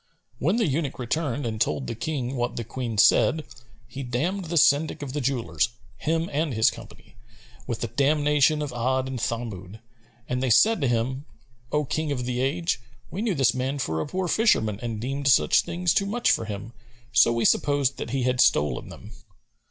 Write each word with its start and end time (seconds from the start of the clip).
When 0.39 0.55
the 0.55 0.65
eunuch 0.65 0.97
returned 0.97 1.45
and 1.45 1.61
told 1.61 1.85
the 1.85 1.93
King 1.93 2.35
what 2.35 2.55
the 2.55 2.63
Queen 2.63 2.97
said, 2.97 3.43
he 3.87 4.01
damned 4.01 4.45
the 4.45 4.57
Syndic 4.57 5.03
of 5.03 5.13
the 5.13 5.21
jewellers, 5.21 5.69
him 5.97 6.27
and 6.33 6.55
his 6.55 6.71
company, 6.71 7.17
with 7.67 7.81
the 7.81 7.87
damnation 7.87 8.63
of 8.63 8.71
Бd 8.71 9.05
and 9.05 9.19
Thamъd,[FN#249] 9.19 9.79
and 10.27 10.41
they 10.41 10.49
said 10.49 10.81
to 10.81 10.87
him, 10.87 11.25
"O 11.71 11.85
King 11.85 12.11
of 12.11 12.25
the 12.25 12.39
age, 12.39 12.81
we 13.11 13.21
knew 13.21 13.35
this 13.35 13.53
man 13.53 13.77
for 13.77 14.01
a 14.01 14.07
poor 14.07 14.27
fisherman 14.27 14.79
and 14.81 14.99
deemed 14.99 15.27
such 15.27 15.61
things 15.61 15.93
too 15.93 16.07
much 16.07 16.31
for 16.31 16.45
him,[FN#250] 16.45 16.71
so 17.11 17.31
we 17.31 17.45
supposed 17.45 17.97
that 17.97 18.09
he 18.09 18.23
had 18.23 18.41
stolen 18.41 18.89
them." 18.89 19.11